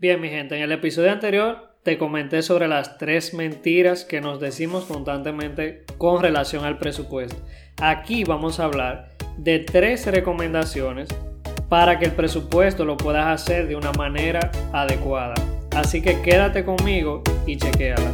[0.00, 4.40] Bien, mi gente, en el episodio anterior te comenté sobre las tres mentiras que nos
[4.40, 7.36] decimos constantemente con relación al presupuesto.
[7.82, 11.10] Aquí vamos a hablar de tres recomendaciones
[11.68, 15.34] para que el presupuesto lo puedas hacer de una manera adecuada.
[15.76, 18.12] Así que quédate conmigo y chequéala.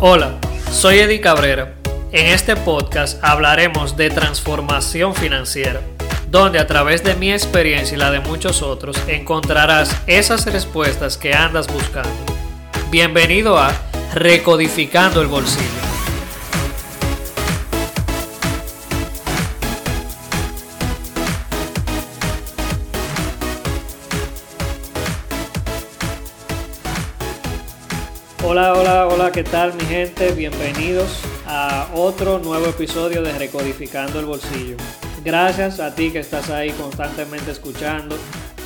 [0.00, 0.38] Hola,
[0.70, 1.74] soy Eddie Cabrera.
[2.10, 5.82] En este podcast hablaremos de transformación financiera
[6.30, 11.34] donde a través de mi experiencia y la de muchos otros encontrarás esas respuestas que
[11.34, 12.10] andas buscando.
[12.90, 13.72] Bienvenido a
[14.14, 15.66] Recodificando el Bolsillo.
[28.44, 30.32] Hola, hola, hola, ¿qué tal mi gente?
[30.32, 34.76] Bienvenidos a otro nuevo episodio de Recodificando el Bolsillo.
[35.22, 38.16] Gracias a ti que estás ahí constantemente escuchando.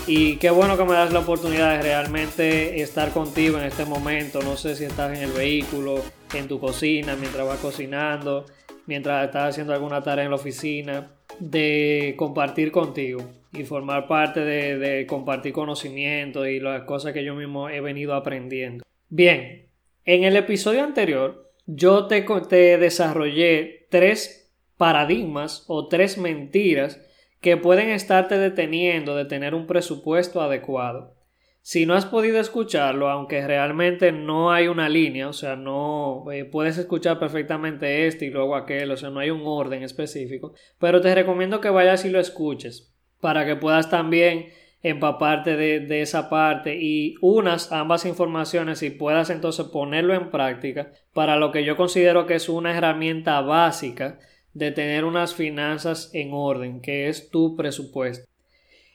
[0.06, 4.40] Y qué bueno que me das la oportunidad de realmente estar contigo en este momento.
[4.40, 6.00] No sé si estás en el vehículo,
[6.32, 8.44] en tu cocina, mientras vas cocinando,
[8.86, 15.06] mientras estás haciendo alguna tarea en la oficina, de compartir contigo y formar parte de,
[15.06, 18.84] compartir conocimiento y las cosas que yo mismo he venido aprendiendo.
[19.08, 19.66] Bien,
[20.04, 24.43] en el episodio anterior yo te, te desarrollé tres
[24.76, 27.00] paradigmas o tres mentiras
[27.40, 31.14] que pueden estarte deteniendo de tener un presupuesto adecuado.
[31.60, 36.44] Si no has podido escucharlo, aunque realmente no hay una línea, o sea, no eh,
[36.44, 41.00] puedes escuchar perfectamente este y luego aquel, o sea, no hay un orden específico, pero
[41.00, 44.48] te recomiendo que vayas y lo escuches para que puedas también
[44.82, 50.92] empaparte de, de esa parte y unas ambas informaciones y puedas entonces ponerlo en práctica
[51.14, 54.18] para lo que yo considero que es una herramienta básica
[54.54, 58.26] de tener unas finanzas en orden, que es tu presupuesto.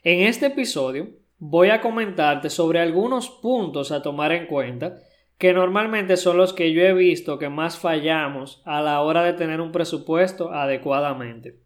[0.02, 4.98] En este episodio voy a comentarte sobre algunos puntos a tomar en cuenta
[5.38, 9.32] que normalmente son los que yo he visto que más fallamos a la hora de
[9.32, 11.56] tener un presupuesto adecuadamente.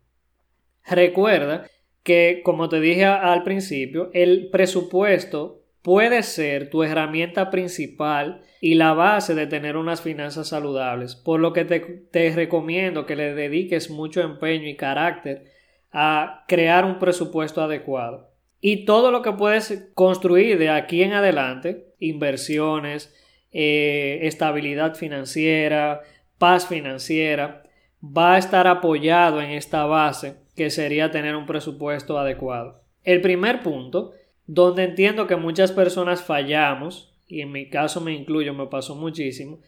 [0.84, 1.66] Recuerda
[2.04, 8.94] que, como te dije al principio, el presupuesto puede ser tu herramienta principal y la
[8.94, 14.22] base de tener unas finanzas saludables, por lo que te, recomiendo que le dediques mucho
[14.22, 15.44] empeño y carácter
[15.92, 18.30] a crear un presupuesto adecuado.
[18.62, 23.14] Y todo lo que puedes construir de aquí en adelante, inversiones,
[23.52, 26.00] eh, estabilidad financiera,
[26.38, 27.64] paz financiera,
[28.02, 32.80] va a estar apoyado en esta base que sería tener un presupuesto adecuado.
[33.02, 34.12] El primer punto
[34.46, 39.58] donde entiendo que muchas personas fallamos, y en mi caso me incluyo, me pasó muchísimo,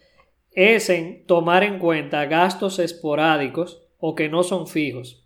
[0.51, 5.23] es en tomar en cuenta gastos esporádicos o que no son fijos.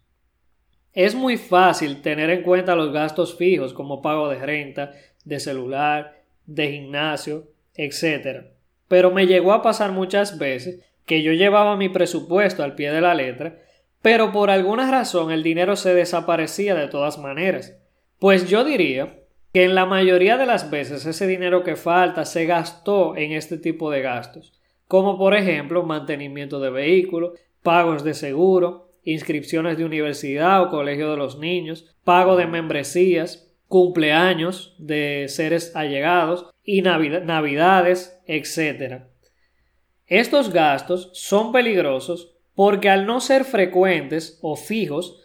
[0.94, 4.92] Es muy fácil tener en cuenta los gastos fijos como pago de renta,
[5.24, 8.48] de celular, de gimnasio, etc.
[8.88, 13.02] Pero me llegó a pasar muchas veces que yo llevaba mi presupuesto al pie de
[13.02, 13.60] la letra,
[14.02, 17.78] pero por alguna razón el dinero se desaparecía de todas maneras.
[18.20, 19.21] Pues yo diría
[19.54, 23.58] que en la mayoría de las veces ese dinero que falta se gastó en este
[23.58, 24.54] tipo de gastos,
[24.88, 31.18] como por ejemplo mantenimiento de vehículos, pagos de seguro, inscripciones de universidad o colegio de
[31.18, 39.04] los niños, pago de membresías, cumpleaños de seres allegados y navidades, etc.
[40.08, 45.21] Estos gastos son peligrosos porque al no ser frecuentes o fijos,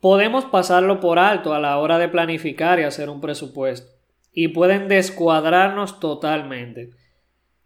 [0.00, 3.92] podemos pasarlo por alto a la hora de planificar y hacer un presupuesto,
[4.32, 6.90] y pueden descuadrarnos totalmente.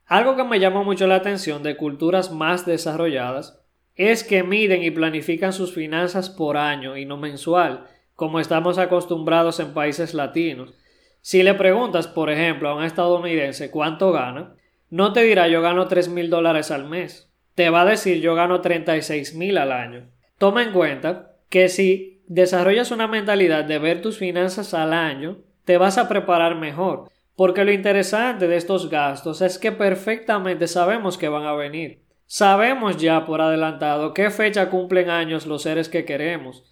[0.07, 3.61] Algo que me llama mucho la atención de culturas más desarrolladas
[3.95, 9.61] es que miden y planifican sus finanzas por año y no mensual, como estamos acostumbrados
[9.61, 10.75] en países latinos.
[11.21, 14.57] Si le preguntas, por ejemplo, a un estadounidense cuánto gana,
[14.91, 17.33] no te dirá yo gano tres mil dólares al mes.
[17.55, 20.11] Te va a decir yo gano treinta y seis mil al año.
[20.39, 25.79] Toma en cuenta que si desarrollas una mentalidad de ver tus finanzas al año, te
[25.79, 27.11] vas a preparar mejor.
[27.37, 32.03] Porque lo interesante de estos gastos es que perfectamente sabemos que van a venir.
[32.27, 36.65] Sabemos ya por adelantado qué fecha cumplen años los seres que queremos.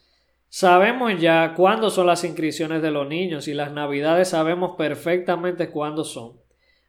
[0.48, 6.04] Sabemos ya cuándo son las inscripciones de los niños y las navidades sabemos perfectamente cuándo
[6.04, 6.34] son.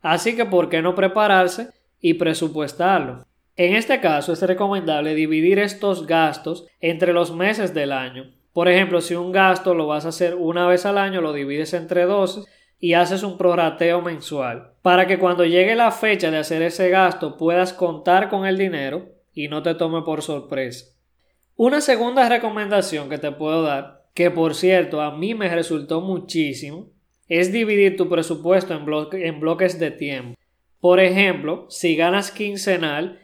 [0.01, 1.69] Así que ¿por qué no prepararse
[1.99, 3.25] y presupuestarlo?
[3.55, 9.01] En este caso es recomendable dividir estos gastos entre los meses del año por ejemplo,
[9.01, 12.41] si un gasto lo vas a hacer una vez al año, lo divides entre 12
[12.79, 17.37] y haces un prorrateo mensual para que cuando llegue la fecha de hacer ese gasto
[17.37, 20.93] puedas contar con el dinero y no te tome por sorpresa.
[21.55, 26.91] Una segunda recomendación que te puedo dar, que por cierto a mí me resultó muchísimo,
[27.27, 28.85] es dividir tu presupuesto en,
[29.23, 30.37] en bloques de tiempo.
[30.79, 33.19] Por ejemplo, si ganas quincenal,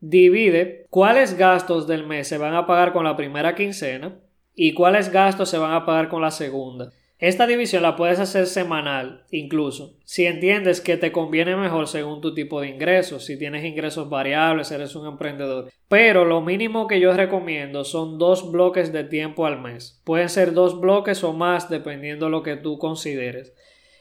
[0.00, 4.18] divide cuáles gastos del mes se van a pagar con la primera quincena
[4.54, 6.92] y cuáles gastos se van a pagar con la segunda.
[7.18, 12.34] Esta división la puedes hacer semanal, incluso, si entiendes que te conviene mejor según tu
[12.34, 15.70] tipo de ingresos, si tienes ingresos variables, eres un emprendedor.
[15.88, 20.02] Pero lo mínimo que yo recomiendo son dos bloques de tiempo al mes.
[20.04, 23.54] Pueden ser dos bloques o más dependiendo lo que tú consideres.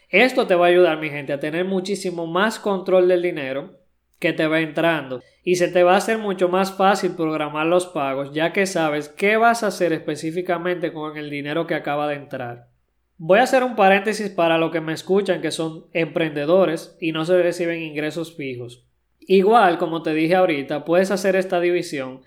[0.09, 3.82] Esto te va a ayudar, mi gente, a tener muchísimo más control del dinero
[4.23, 7.87] que te va entrando y se te va a hacer mucho más fácil programar los
[7.87, 12.15] pagos ya que sabes qué vas a hacer específicamente con el dinero que acaba de
[12.15, 12.69] entrar.
[13.17, 17.25] Voy a hacer un paréntesis para los que me escuchan que son emprendedores y no
[17.25, 18.87] se reciben ingresos fijos.
[19.19, 22.21] Igual, como te dije ahorita, puedes hacer esta división,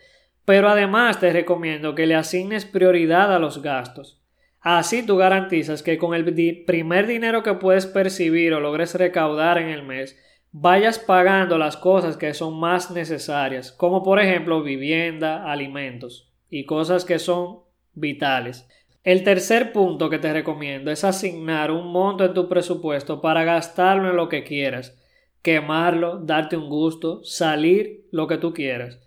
[0.44, 4.22] pero además te recomiendo que le asignes prioridad a los gastos.
[4.60, 6.24] Así tú garantizas que con el
[6.66, 10.18] primer dinero que puedes percibir o logres recaudar en el mes,
[10.58, 17.04] vayas pagando las cosas que son más necesarias, como por ejemplo vivienda, alimentos y cosas
[17.04, 17.58] que son
[17.92, 18.66] vitales.
[19.04, 24.08] El tercer punto que te recomiendo es asignar un monto en tu presupuesto para gastarlo
[24.08, 24.98] en lo que quieras,
[25.42, 28.98] quemarlo, darte un gusto, salir lo que tú quieras.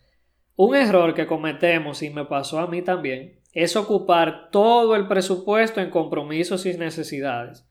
[0.56, 5.82] Un error que cometemos y me pasó a mí también es ocupar todo el presupuesto
[5.82, 7.68] en compromisos y necesidades,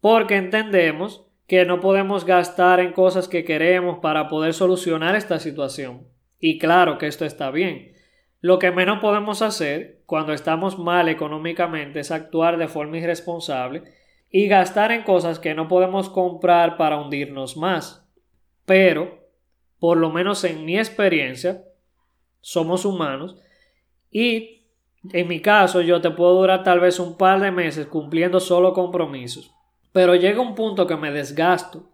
[0.00, 6.06] porque entendemos que no podemos gastar en cosas que queremos para poder solucionar esta situación.
[6.38, 7.94] Y claro que esto está bien,
[8.40, 13.82] lo que menos podemos hacer cuando estamos mal económicamente es actuar de forma irresponsable
[14.30, 18.06] y gastar en cosas que no podemos comprar para hundirnos más.
[18.66, 19.26] Pero,
[19.80, 21.64] por lo menos en mi experiencia,
[22.40, 23.36] somos humanos
[24.10, 24.66] y
[25.12, 28.74] en mi caso yo te puedo durar tal vez un par de meses cumpliendo solo
[28.74, 29.57] compromisos.
[29.92, 31.90] Pero llega un punto que me desgasto.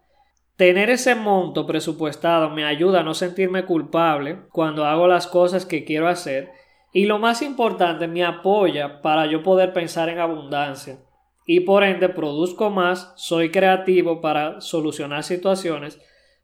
[0.57, 5.83] Tener ese monto presupuestado me ayuda a no sentirme culpable cuando hago las cosas que
[5.83, 6.51] quiero hacer
[6.93, 10.99] y lo más importante me apoya para yo poder pensar en abundancia.
[11.45, 15.99] Y por ende produzco más, soy creativo para solucionar situaciones,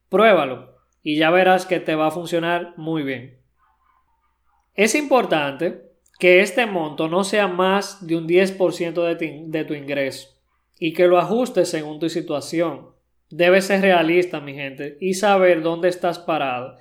[0.09, 3.39] pruébalo y ya verás que te va a funcionar muy bien.
[4.75, 5.89] Es importante
[6.19, 9.17] que este monto no sea más de un 10%
[9.49, 10.40] de, tu ingreso
[10.81, 12.91] y que lo ajustes según tu situación
[13.31, 16.75] Debes ser realista, mi gente, y saber dónde estás parado.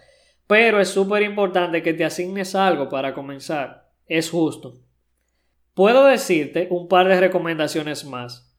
[0.48, 3.88] Pero es súper importante que te asignes algo para comenzar.
[4.06, 4.80] Es justo.
[5.74, 8.52] Puedo decirte un par de recomendaciones más,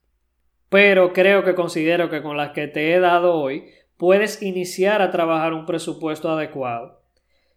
[0.69, 3.65] pero creo que considero que con las que te he dado hoy
[3.97, 7.03] puedes iniciar a trabajar un presupuesto adecuado.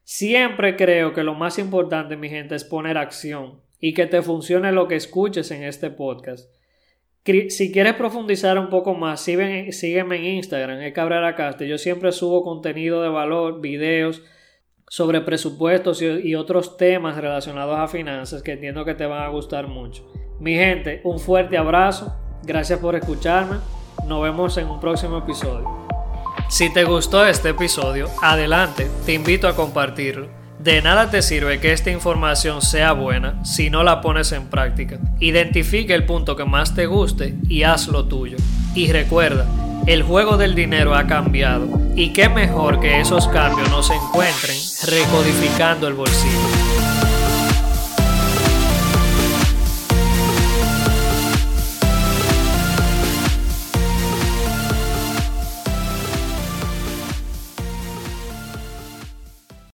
[0.03, 4.73] Siempre creo que lo más importante, mi gente, es poner acción y que te funcione
[4.73, 6.54] lo que escuches en este podcast.
[7.25, 11.67] Si quieres profundizar un poco más, sígueme, en Instagram, es Cabrera Caste.
[11.67, 14.23] Yo siempre subo contenido de valor, videos
[14.89, 19.69] sobre presupuestos y otros temas relacionados a finanzas que entiendo que te van a gustar
[19.69, 20.07] mucho.
[20.39, 22.15] Mi gente, un fuerte abrazo.
[22.43, 23.57] Gracias por escucharme.
[24.07, 25.87] Nos vemos en un próximo episodio.
[26.51, 30.44] Si te gustó este episodio, adelante, te invito a compartirlo.
[30.65, 34.99] De nada te sirve que esta información sea buena si no la pones en práctica.
[35.21, 38.39] Identifica el punto que más te guste y haz lo tuyo.
[38.75, 39.47] Y recuerda,
[39.87, 44.57] el juego del dinero ha cambiado y qué mejor que esos cambios no se encuentren
[44.87, 47.14] recodificando el bolsillo.